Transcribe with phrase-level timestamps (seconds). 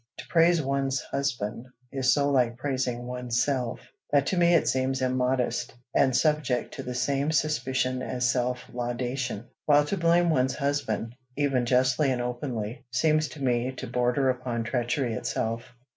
[0.17, 3.79] To praise one's husband is so like praising one's self,
[4.11, 9.45] that to me it seems immodest, and subject to the same suspicion as self laudation;
[9.67, 14.63] while to blame one's husband, even justly and openly, seems to me to border upon
[14.63, 15.65] treachery itself.